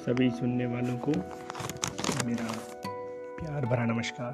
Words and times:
सभी 0.00 0.30
सुनने 0.30 0.66
वालों 0.66 0.98
को 0.98 1.10
मेरा 2.26 2.44
प्यार 3.38 3.66
भरा 3.66 3.84
नमस्कार। 3.84 4.32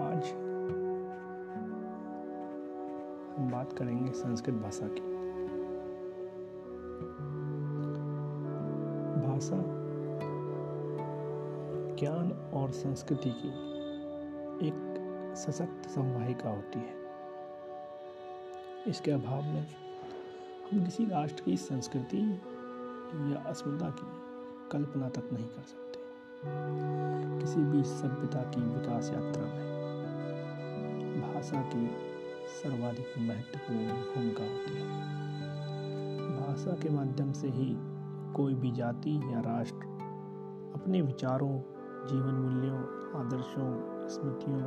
आज 0.00 0.24
हम 3.38 3.50
बात 3.52 3.72
करेंगे 3.72 4.12
संस्कृत 4.12 4.54
भाषा 4.54 4.88
की। 4.88 5.00
भाषा 9.26 9.62
ज्ञान 11.96 12.32
और 12.54 12.70
संस्कृति 12.70 13.30
की 13.30 13.48
एक 14.68 15.34
सशक्त 15.36 15.88
संवाहिका 15.88 16.50
होती 16.50 16.78
है। 16.78 16.94
इसके 18.86 19.10
अभाव 19.10 19.42
में 19.42 19.66
हम 20.72 20.84
किसी 20.84 21.04
राष्ट्र 21.04 21.42
की 21.42 21.56
संस्कृति 21.56 22.40
या 23.14 23.42
अस्मिता 23.42 23.90
की 23.90 24.06
कल्पना 24.72 25.08
तक 25.08 25.28
नहीं 25.32 25.46
कर 25.46 25.62
सकते। 25.62 26.00
किसी 27.40 27.60
भी 27.60 27.82
सभ्यता 27.82 28.42
की 28.42 28.60
विकास 28.60 29.10
यात्रा 29.10 29.42
में 29.42 29.70
भाषा 31.20 31.62
की 31.62 31.90
सर्वाधिक 32.62 33.06
महत्वपूर्ण 33.18 33.88
भूमिका 33.88 34.42
होती 34.42 34.74
है। 34.74 34.88
भाषा 36.30 36.70
के 36.70 36.90
माध्यम 36.90 37.32
से 37.32 37.48
ही 37.48 37.76
कोई 38.32 38.54
भी 38.54 38.70
जाति 38.70 39.20
या 39.32 39.40
राष्ट्र 39.40 39.86
अपने 40.74 41.02
विचारों, 41.02 41.60
जीवन 42.06 42.34
मूल्यों, 42.34 42.78
आदर्शों, 43.20 44.08
स्मृतियों 44.08 44.62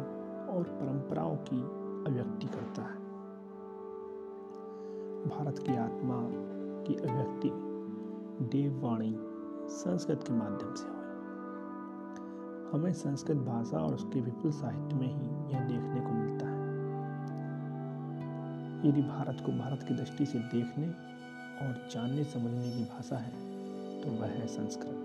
और 0.48 0.64
परंपराओं 0.64 1.36
की 1.36 1.62
अभिव्यक्ति 2.10 2.48
करता 2.48 2.82
है। 2.82 3.04
भारत 5.30 5.60
की 5.60 5.76
आत्मा 5.76 6.20
की 6.84 6.96
अभिव्यक्ति 6.96 7.73
देववाणी 8.42 9.16
संस्कृत 9.70 10.24
के 10.28 10.34
माध्यम 10.34 10.74
से 10.74 10.88
हुई 10.88 11.04
हमें 12.72 12.94
संस्कृत 12.94 13.38
भाषा 13.38 13.78
और 13.78 13.94
उसके 13.94 14.22
विपुल 14.22 14.52
साहित्य 14.52 14.96
में 14.96 15.08
ही 15.08 15.54
यह 15.54 15.60
देखने 15.60 16.02
को 16.02 16.10
मिलता 16.10 16.46
है। 16.48 16.54
यदि 18.90 19.02
भारत 19.02 19.38
को 19.46 19.52
भारत 19.52 19.84
की 19.84 19.94
दृष्टि 19.94 20.26
से 20.26 20.40
देखने 20.40 20.88
और 21.66 21.88
जानने 21.92 22.24
समझने 22.24 22.72
की 22.72 22.84
भाषा 22.84 23.18
है 23.18 23.32
तो 24.02 24.10
वह 24.10 24.28
है 24.28 24.48
संस्कृत। 24.48 24.96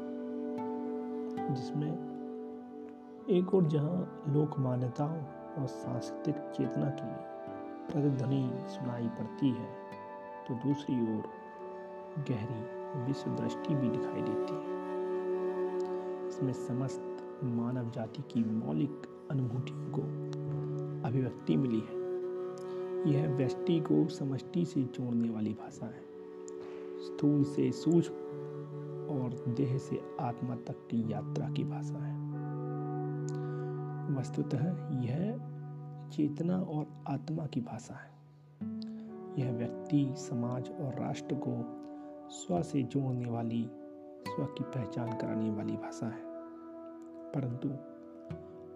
जिसमें 1.51 1.93
एक 3.31 3.55
और 3.55 3.69
जहाँ 3.69 4.25
लोक 4.29 4.59
मान्यताओं 4.59 5.23
और 5.61 5.67
सांस्कृतिक 5.67 6.35
चेतना 6.35 6.91
की 6.91 7.39
प्रतिध्वनि 7.93 8.51
सुनाई 8.69 9.09
पड़ती 9.09 9.49
है 9.49 9.69
तो 10.49 10.55
दूसरी 10.55 11.17
ओर 11.17 11.23
गहरी 12.19 12.78
विश्व 12.97 13.31
दृष्टि 13.31 13.75
भी 13.75 13.89
दिखाई 13.89 14.23
देती 14.23 14.55
है। 14.55 14.79
इसमें 16.29 16.53
समस्त 16.53 17.17
मानव 17.45 17.91
जाति 17.91 18.23
की 18.23 18.45
मौलिक 18.45 19.03
अनुभूतियों 19.31 19.91
को 19.91 20.03
अभिव्यक्ति 21.09 21.57
मिली 21.57 21.81
है। 21.81 21.99
यह 23.13 23.35
व्यष्टि 23.35 23.81
को 23.81 24.09
समष्टि 24.09 24.65
से 24.65 24.83
जोड़ने 24.83 25.31
वाली 25.31 25.53
भाषा 25.53 25.87
है। 25.87 26.03
स्थूल 26.99 27.45
से 27.45 27.73
सूक्ष्म 27.73 28.15
और 29.09 29.45
देह 29.49 29.79
से 29.79 30.01
आत्मा 30.21 30.55
तक 30.55 30.89
की 30.91 31.13
यात्रा 31.13 31.51
की 31.51 31.65
भाषा 31.65 31.99
है। 31.99 32.19
वस्तुतः 34.19 34.65
यह 35.01 35.41
चेतना 36.09 36.61
और 36.61 36.87
आत्मा 37.09 37.47
की 37.47 37.61
भाषा 37.61 37.95
है। 37.95 38.11
यह 39.39 39.53
व्यक्ति, 39.53 40.15
समाज 40.17 40.71
और 40.71 40.95
राष्ट्र 41.01 41.35
को 41.35 41.78
स्व 42.31 42.63
से 42.63 42.83
जोड़ने 42.83 43.31
वाली, 43.31 43.71
स्व 44.29 44.45
की 44.45 44.65
पहचान 44.65 45.13
कराने 45.13 45.51
वाली 45.51 45.77
भाषा 45.77 46.07
है। 46.07 46.23
परंतु 47.33 47.69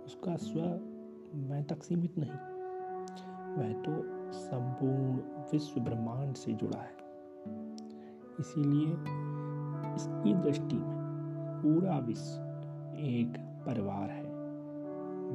उसका 0.05 0.37
स्व 0.37 0.61
मैं 1.35 1.65
तक 1.65 1.83
सीमित 1.83 2.19
नहीं। 2.19 2.31
वह 3.57 3.73
तो 3.83 3.93
संपूर्ण 4.33 5.17
विश्व 5.53 5.81
ब्रह्मांड 5.81 6.35
से 6.35 6.53
जुड़ा 6.53 6.79
है। 6.79 6.97
इसीलिए 8.41 8.89
इसकी 9.95 10.35
दृष्टि 10.35 10.77
में 10.77 11.03
पूरा 11.63 11.99
विश्व 11.99 12.99
एक 12.99 13.35
परिवार 13.67 14.11
है, 14.11 14.25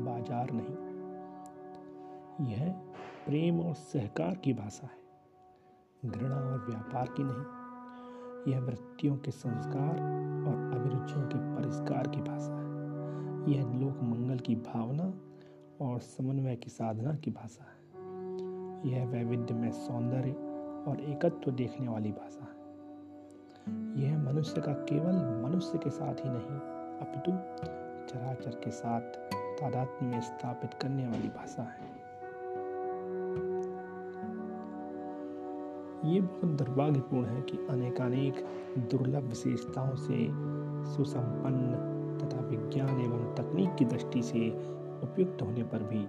बाज़ार 0.03 0.47
नहीं। 0.51 0.75
यह 2.47 2.71
प्रेम 3.25 3.59
और 3.59 3.73
सहकार 3.73 4.35
की 4.35 4.53
भाषा 4.53 4.87
है, 4.87 6.11
घृणा 6.11 6.35
और 6.35 6.65
व्यापार 6.69 7.07
की 7.07 7.23
नहीं। 7.23 7.56
यह 8.47 8.59
वृत्तियों 8.59 9.17
के 9.17 9.31
संस्कार 9.31 9.91
और 10.47 10.73
अभिरुचियों 10.75 11.21
के 11.21 11.55
परिष्कार 11.55 12.07
की 12.07 12.21
भाषा 12.21 12.53
है। 12.53 12.67
यह 13.53 13.63
लोक 13.63 14.03
मंगल 14.03 14.39
की 14.39 14.55
भावना 14.55 15.13
और 15.81 15.99
समन्वय 15.99 16.55
की 16.55 16.69
साधना 16.69 17.15
की 17.15 17.31
भाषा 17.31 17.63
है। 17.63 17.77
यह 18.91 19.05
वैविध्य 19.07 19.53
में 19.53 19.71
सौंदर्य 19.71 20.31
और 20.87 20.99
एकत्व 20.99 21.51
देखने 21.51 21.87
वाली 21.87 22.11
भाषा 22.11 22.43
है। 22.43 22.57
यह 24.03 24.17
मनुष्य 24.17 24.61
का 24.61 24.73
केवल 24.73 25.43
मनुष्य 25.49 25.77
के 25.77 25.89
साथ 25.89 26.15
ही 26.15 26.29
नहीं, 26.29 26.59
अपितु 26.99 27.31
चराचर 28.07 28.51
के 28.51 28.71
साथ 28.71 29.01
तादात्म्य 29.61 30.11
में 30.11 30.21
स्थापित 30.21 30.73
करने 30.73 31.07
वाली 31.07 31.27
भाषा 31.27 31.63
है। 31.63 31.96
ये 36.07 36.21
बहुत 36.21 36.45
दुर्भाग्यपूर्ण 36.45 37.25
है 37.25 37.41
कि 37.41 37.57
अनेकानेक 37.69 38.45
दुर्लभ 38.91 39.23
विशेषताओं 39.23 39.95
से, 39.95 40.27
सुसंपन्न 40.95 41.95
तथा 42.17 42.39
विज्ञान 42.39 43.01
एवं 43.01 43.35
तकनीक 43.35 43.75
की 43.75 43.85
दृष्टि 43.85 44.21
से 44.21 44.49
उपयुक्त 45.03 45.41
होने 45.41 45.63
पर 45.63 45.83
भी 45.83 46.05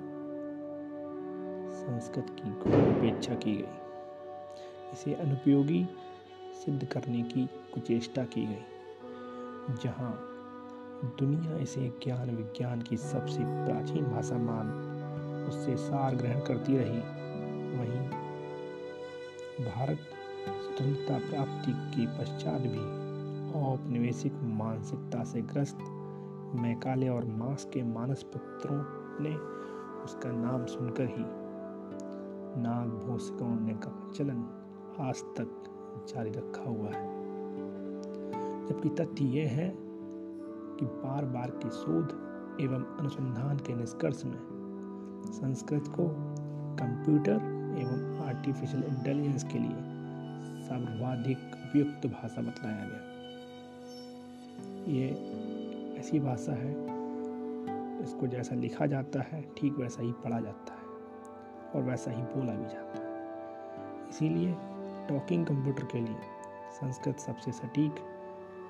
संस्कृत 1.78 2.26
की 2.30 2.50
उपेक्षा 2.50 3.34
की 3.34 3.56
गई। 3.56 4.92
इसे 4.92 5.14
अनुपयोगी 5.14 5.86
सिद्ध 6.64 6.84
करने 6.84 7.22
की 7.22 7.48
कुचेष्टा 7.74 8.24
की 8.24 8.46
गई, 8.46 8.64
जहाँ 9.82 10.12
दुनिया 11.18 11.56
इसे 11.56 11.88
ज्ञान 12.04 12.30
विज्ञान 12.30 12.82
की 12.82 12.96
सबसे 12.96 13.40
प्राचीन 13.40 14.04
भाषा 14.04 14.38
मान 14.38 14.70
उससे 15.48 15.76
सार 15.76 16.14
ग्रहण 16.16 16.40
करती 16.40 16.76
रही। 16.78 16.98
वहीं 17.78 18.27
भारत 19.58 19.98
स्वतंत्रता 20.46 21.18
प्राप्ति 21.18 21.72
के 21.72 22.06
पश्चात 22.06 22.60
भी 22.60 22.78
औपनिवेशिक 23.60 24.32
मानसिकता 24.34 25.24
से 25.24 25.42
ग्रस्त 25.42 25.78
मैकाले 26.54 27.08
और 27.08 27.24
मास 27.24 27.64
के 27.64 27.82
मानस 27.82 28.22
पुत्रों 28.22 28.76
ने 29.24 29.34
उसका 30.04 30.32
नाम 30.32 30.66
सुनकर 30.66 31.04
ही 31.04 31.24
नाग 32.62 32.88
भोस 32.88 33.30
कौड़ने 33.30 33.74
का 33.74 34.10
चलन 34.16 34.44
आज 35.00 35.22
तक 35.22 35.64
जारी 36.08 36.30
रखा 36.30 36.70
हुआ 36.70 36.88
है। 36.88 37.06
जबकि 38.66 38.88
तथ्य 38.88 39.24
यह 39.24 39.50
है 39.50 39.74
कि 40.78 40.86
बार 40.86 41.24
बार 41.24 41.50
के 41.50 41.70
शोध 41.70 42.08
एवं 42.60 42.96
अनुसंधान 42.96 43.56
के 43.56 43.74
निष्कर्ष 43.74 44.24
में 44.24 44.38
संस्कृत 45.26 45.84
को 45.88 46.08
कंप्यूटर 46.74 47.57
एवं 47.78 48.26
आर्टिफिशियल 48.26 48.84
इंटेलिजेंस 48.84 49.44
के 49.44 49.58
लिए 49.58 49.76
सर्वाधिक 50.68 51.38
उपयुक्त 51.38 52.06
भाषा 52.06 52.42
बतलाया 52.42 52.84
गया। 52.84 53.02
ये 54.88 55.06
ऐसी 55.98 56.20
भाषा 56.20 56.52
है, 56.52 56.72
इसको 58.02 58.26
जैसा 58.26 58.54
लिखा 58.54 58.86
जाता 58.86 59.20
है, 59.20 59.42
ठीक 59.58 59.78
वैसा 59.78 60.02
ही 60.02 60.12
पढ़ा 60.12 60.40
जाता 60.40 60.74
है 60.74 60.86
और 61.74 61.82
वैसा 61.82 62.10
ही 62.10 62.22
बोला 62.22 62.52
भी 62.52 62.64
जाता 62.64 63.00
है। 63.00 63.06
इसीलिए 64.08 64.54
टॉकिंग 65.08 65.46
कंप्यूटर 65.46 65.84
के 65.84 65.98
लिए 65.98 66.16
संस्कृत 66.72 67.18
सबसे 67.18 67.52
सटीक 67.52 67.92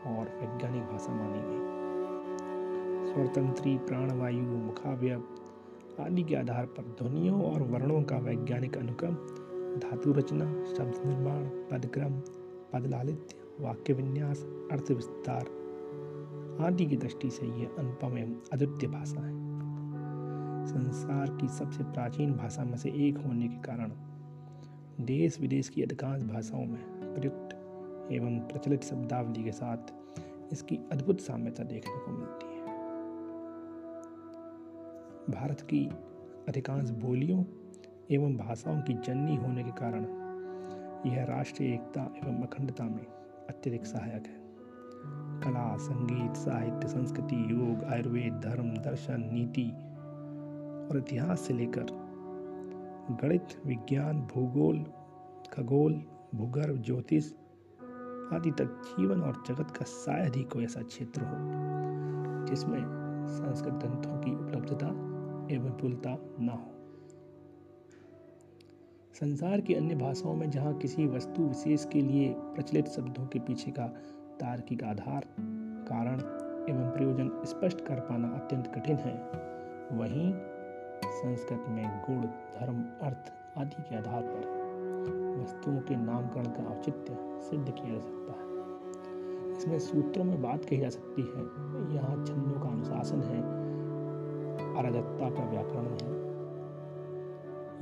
और 0.07 0.25
वैज्ञानिक 0.41 0.83
भाषा 0.83 1.13
मानी 1.13 1.41
गई। 1.45 1.77
स्वतंत्री 3.13 3.79
प्राणवायु 3.79 4.43
मुखाव्य 4.43 5.17
आदि 6.01 6.23
के 6.23 6.35
आधार 6.35 6.67
पर 6.67 6.83
ध्वनियों 6.83 7.43
और 7.43 7.63
वर्णों 7.63 8.03
का 8.03 8.17
वैज्ञानिक 8.17 8.79
अनुक्रम, 8.79 9.15
धातु 9.79 10.13
रचना, 10.13 10.65
शब्द 10.65 11.07
निर्माण, 11.07 11.45
पदक्रम, 11.45 12.13
पदलालित्य, 12.73 13.37
वाक्य 13.61 13.93
विन्यास, 13.93 14.43
अर्थ 14.73 14.91
विस्तार 14.91 15.57
आदि 16.61 16.87
की 16.87 16.97
दृष्टि 16.97 17.31
से 17.31 17.47
यह 17.47 17.77
अनुपम 17.79 18.19
एवं 18.19 18.35
अद्वितीय 18.53 18.91
भाषा 18.91 19.21
है। 19.21 19.37
संसार 20.67 21.37
की 21.41 21.49
सबसे 21.49 21.85
प्राचीन 21.85 22.33
भाषा 22.33 22.65
में 22.65 22.77
से 22.77 22.89
एक 23.09 23.19
होने 23.19 23.49
के 23.49 23.57
कारण 23.57 23.93
देश 25.01 25.41
विदेश 25.41 25.69
की 25.69 25.83
अधिकांश 25.83 26.23
भाषाओं 26.23 26.65
में 26.65 27.15
प्रयुक्त 27.15 27.55
एवं 28.13 28.39
प्रचलित 28.39 28.85
शब्दावली 28.85 29.45
के 29.45 29.53
साथ 29.53 29.95
इसकी 30.53 30.79
अद्भुत 30.93 31.21
साम्यता 31.21 31.65
देखने 31.65 31.97
को 31.97 32.11
मिलती 32.11 32.47
है। 32.47 32.58
भारत 35.31 35.61
की 35.61 35.87
अधिकांश 36.49 36.91
बोलियों 36.91 37.45
एवं 38.11 38.37
भाषाओं 38.37 38.83
की 38.83 38.95
जननी 38.95 39.37
होने 39.37 39.65
के 39.65 39.71
कारण 39.71 40.05
यह 41.11 41.25
राष्ट्रीय 41.25 41.75
एकता 41.75 42.03
एवं 42.03 42.43
अखंडता 42.43 42.85
में 42.85 43.07
अत्यधिक 43.49 43.87
सहायक 43.87 44.27
है। 44.27 44.37
कला, 45.41 45.77
संगीत, 45.77 46.37
साहित्य, 46.37 46.89
संस्कृति, 46.89 47.37
योग, 47.51 47.85
आयुर्वेद, 47.85 48.33
धर्म, 48.33 48.71
दर्शन, 48.71 49.29
नीति 49.33 49.67
और 50.91 50.99
इतिहास 50.99 51.41
से 51.41 51.55
लेकर 51.55 51.87
गणित, 53.23 53.63
विज्ञान, 53.67 54.21
भूगोल, 54.21 54.85
खगोल, 55.53 56.03
भूगर्भ, 56.35 56.83
ज्योतिष 56.83 57.33
आदि 58.33 58.51
तक 58.51 58.83
जीवन 58.89 59.21
और 59.21 59.43
जगत 59.49 59.71
का 59.71 59.85
शायद 59.85 60.37
ही 60.37 60.43
कोई 60.45 60.65
ऐसा 60.65 60.83
क्षेत्र 60.83 61.23
हो 61.23 61.37
जिसमें 62.47 62.81
संस्कृत 63.29 63.75
ग्रंथों 63.75 64.19
की 64.19 64.35
उपलब्धता 64.35 65.18
एवं 65.51 65.65
विपुलता 65.65 66.17
न 66.41 66.49
हो। 66.49 66.75
संसार 69.15 69.61
की 69.61 69.75
अन्य 69.75 69.95
भाषाओं 69.95 70.35
में 70.35 70.51
जहाँ 70.51 70.75
किसी 70.75 71.07
वस्तु 71.07 71.43
विशेष 71.43 71.85
के 71.85 72.01
लिए 72.01 72.35
प्रचलित 72.37 72.89
शब्दों 72.89 73.27
के 73.27 73.39
पीछे 73.39 73.71
का 73.71 73.87
तार्किक 74.41 74.85
आधार, 74.85 75.27
कारण 75.89 76.21
एवं 76.71 76.91
प्रयोजन 76.91 77.31
स्पष्ट 77.45 77.81
कर 77.81 78.01
पाना 78.01 78.29
अत्यंत 78.29 78.67
कठिन 78.75 78.97
है, 78.97 79.15
वहीं 79.99 80.33
संस्कृत 81.05 81.65
में 81.69 81.85
गुण, 82.01 82.23
धर्म, 82.61 82.85
अर्थ 83.03 83.33
आदि 83.59 83.83
के 83.83 83.97
आधार 83.97 84.23
पर 84.23 84.57
वस्तुओं 85.43 85.79
के 85.79 85.97
नामकरण 85.97 86.45
का 86.45 86.63
औचित्य 86.71 87.17
सिद्ध 87.41 87.65
किया 87.65 87.95
जा 87.95 88.01
सकता 88.01 88.33
है। 88.33 89.57
इसमें 89.57 89.79
सूत्रों 89.79 90.25
में 90.25 90.43
बात 90.43 90.65
कही 90.65 90.79
जा 90.79 90.89
सकती 90.89 91.23
है, 91.23 91.43
यहाँ 91.95 92.25
छंदों 92.25 92.61
का 92.61 92.69
अनुशासन 92.69 93.23
है 93.23 93.68
अराजकता 94.79 95.31
का 95.31 95.45
व्याकरण 95.51 95.87
है। 95.87 96.19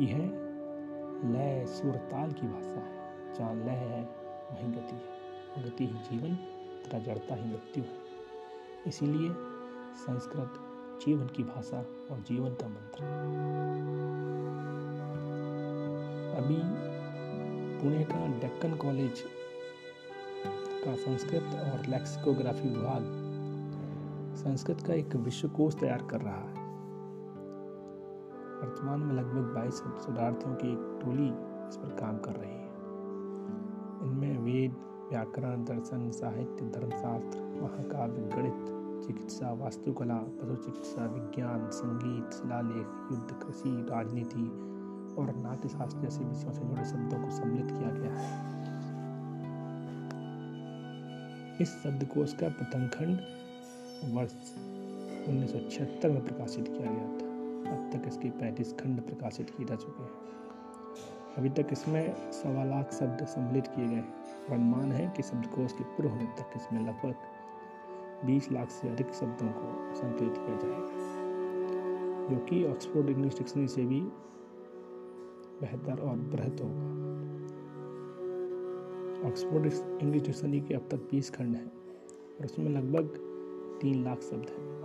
यह 0.05 0.19
लय 1.33 1.67
सुर 1.67 1.97
ताल 1.97 2.33
की 2.33 2.47
भाषा 2.47 2.81
है, 2.81 3.35
जहाँ 3.35 3.55
लय 3.55 3.71
है, 3.71 4.03
वहीं 4.53 4.73
गति 4.73 4.95
है। 4.95 5.17
गति 5.65 5.87
ही 5.87 5.95
जीवन 5.95 6.35
तथा 6.85 6.99
जड़ता 6.99 7.35
ही 7.35 7.51
मृत्यु 7.51 7.85
है। 7.85 8.07
इसीलिए 8.87 9.31
संस्कृत 9.95 10.55
जीवन 11.07 11.27
की 11.27 11.43
भाषा 11.43 11.79
और 12.11 12.21
जीवन 12.21 12.51
का 12.51 12.69
मंत्र 12.69 13.05
अभी 16.37 16.57
पुणे 17.81 18.05
का 18.05 18.27
डेक्कन 18.41 18.75
कॉलेज 18.75 19.25
का 20.85 20.95
संस्कृत 20.95 21.43
और 21.43 21.87
लेक्सिकोग्राफी 21.87 22.69
विभाग 22.69 23.03
संस्कृत 24.37 24.81
का 24.81 24.95
एक 24.95 25.17
विश्वकोश 25.17 25.75
तैयार 25.75 26.03
कर 26.11 26.21
रहा 26.21 26.35
है। 26.35 26.66
वर्तमान 28.57 29.01
में 29.01 29.15
लगभग 29.15 29.55
बाईस 29.55 29.75
शोधार्थियों 29.75 30.55
की 30.55 30.73
एक 30.73 31.01
टोली 31.05 31.29
इस 31.69 31.77
पर 31.77 31.89
काम 31.89 32.19
कर 32.19 32.33
रही 32.33 32.51
है। 32.51 32.67
इनमें 34.07 34.39
वेद, 34.39 34.77
व्याकरण, 35.11 35.65
दर्शन, 35.65 36.11
साहित्य, 36.11 36.65
धर्मशास्त्र, 36.65 37.41
महाकाव्य, 37.63 38.23
गणित, 38.37 38.73
चिकित्सा, 39.07 39.53
वास्तुकला 39.53 40.15
पशु 40.15 40.55
चिकित्सा 40.55 41.07
विज्ञान, 41.07 41.71
संगीत, 41.71 42.33
शिलालेख, 42.33 42.87
युद्ध, 43.13 43.45
कृषि, 43.45 43.87
राजनीति 43.91 44.47
और 45.19 45.35
नाट्यशास्त्र 45.37 45.99
जैसे 45.99 46.25
विषयों 46.25 46.53
से 46.53 46.61
जुड़े 46.61 46.85
शब्दों 46.85 47.25
को 47.25 47.31
सम्मिलित 47.31 47.67
किया 47.67 47.91
गया 47.91 48.13
है। 48.13 48.57
इस 51.61 51.69
शब्दकोश 51.83 52.33
का 52.33 52.49
प्रथम 52.49 52.89
खंड 52.89 53.19
वर्ष 54.15 54.35
उन्नीस 55.29 55.53
सौ 55.53 55.59
छिहत्तर 55.71 56.11
में 56.11 56.25
प्रकाशित 56.25 56.69
किया 56.69 56.91
गया 56.93 57.09
था। 57.13 57.26
अब 57.67 57.91
तक 57.93 58.09
इसके 58.09 58.31
पैंतीस 58.31 58.73
खंड 58.73 59.01
प्रकाशित 59.01 59.51
किए 59.51 59.67
जा 59.67 59.77
चुके 59.77 60.03
हैं। 60.03 60.15
अभी 61.39 61.49
तक 61.51 61.73
इसमें 61.73 62.33
सवा 62.33 62.65
लाख 62.65 62.93
शब्द 62.93 63.25
सम्मिलित 63.27 63.67
किए 63.67 63.87
गए 63.87 64.05
अनुमान 64.51 64.93
है 64.93 65.07
कि 65.17 65.23
शब्दकोश 65.23 65.73
के 65.73 65.85
पूर्व 65.85 66.09
होने 66.09 66.25
तक 66.39 66.53
इसमें 66.57 66.81
लगभग 66.81 67.15
20 68.27 68.51
लाख 68.53 68.71
से 68.71 68.89
अधिक 68.89 69.13
शब्दों 69.15 69.49
को 69.49 69.95
संकलित 69.95 70.37
किया 70.37 70.57
जाएगा, 70.57 70.91
जो 72.31 72.37
कि 72.45 72.65
ऑक्सफोर्ड 72.65 73.09
इंग्लिश 73.09 73.39
डिक्शनरी 73.39 73.69
से 73.69 73.85
भी 73.85 74.01
बेहतर 75.61 76.01
और 76.01 76.17
बृहत 76.17 76.61
होगा। 76.61 76.95
ऑक्सफोर्ड 79.29 79.67
इंग्लिश 80.03 80.23
डिक्शनरी 80.23 80.61
के 80.61 80.75
अब 80.75 80.89
तक 80.91 81.09
20 81.11 81.31
खंड 81.31 81.57
हैं 81.57 81.67
और 81.67 82.45
उसमें 82.45 82.69
लगभग 82.71 83.19
तीन 83.83 84.05
लाख 84.05 84.21
शब्द 84.21 84.49
हैं। 84.49 84.76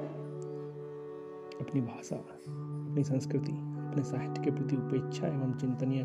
अपनी 1.61 1.81
भाषा, 1.81 2.15
अपनी 2.15 3.03
संस्कृति, 3.03 3.51
अपने 3.51 4.03
साहित्य 4.03 4.41
के 4.41 4.51
प्रति 4.51 4.75
उपेक्षा 4.75 5.27
एवं 5.27 5.53
चिंतनीय 5.53 6.03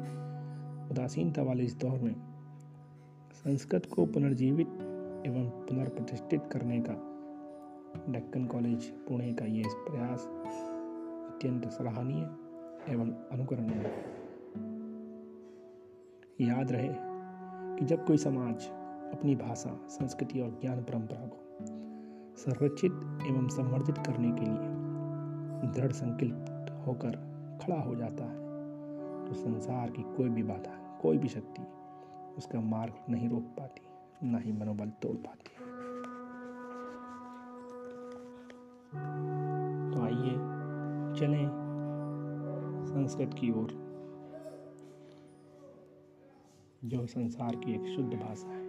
उदासीनता 0.90 1.42
वाले 1.42 1.64
इस 1.64 1.76
दौर 1.76 1.98
में 1.98 2.14
संस्कृत 3.32 3.86
को 3.86 4.06
पुनर्जीवित 4.06 4.66
एवं 5.26 5.50
पुनर्प्रतिष्ठित 5.66 6.48
करने 6.52 6.80
का 6.80 7.12
डेक्कन 8.08 8.46
कॉलेज, 8.46 8.84
पुणे 8.84 9.32
का 9.32 9.44
ये 9.44 9.62
प्रयास 9.66 10.26
अत्यंत 11.32 11.68
सराहनीय 11.68 12.22
एवं 12.92 13.10
अनुकरणीय 13.32 13.74
है। 13.74 13.94
याद 16.40 16.72
रहे 16.72 16.88
कि 17.78 17.84
जब 17.84 18.06
कोई 18.06 18.16
समाज 18.16 18.66
अपनी 19.12 19.36
भाषा, 19.36 19.80
संस्कृति 19.88 20.40
और 20.40 20.58
ज्ञान 20.60 20.82
परंपरा 20.82 21.26
को 21.26 21.42
संरक्षित 22.36 22.92
एवं 23.26 23.48
संवर्धित 23.48 23.98
करने 23.98 24.30
के 24.30 24.44
लिए 24.44 24.75
दृढ़ 25.66 25.92
संकल्प 25.92 26.84
होकर 26.86 27.16
खड़ा 27.62 27.80
हो 27.80 27.94
जाता 27.94 28.24
है। 28.24 28.44
तो 29.26 29.34
संसार 29.34 29.90
की 29.90 30.02
कोई 30.16 30.28
भी 30.28 30.42
बाधा, 30.42 30.74
कोई 31.02 31.18
भी 31.18 31.28
शक्ति 31.28 31.62
उसका 32.38 32.60
मार्ग 32.60 32.94
नहीं 33.10 33.28
रोक 33.28 33.42
पाती, 33.58 33.82
ना 34.22 34.38
ही 34.38 34.52
मनोबल 34.52 34.90
तोड़ 35.02 35.16
पाती 35.16 35.54
तो 39.92 40.02
आइए, 40.02 40.34
चलें 41.16 41.48
संस्कृत 42.86 43.34
की 43.34 43.50
ओर, 43.52 43.70
जो 46.84 47.06
संसार 47.06 47.56
की 47.56 47.74
एक 47.74 47.94
शुद्ध 47.96 48.12
भाषा 48.14 48.48
है। 48.48 48.65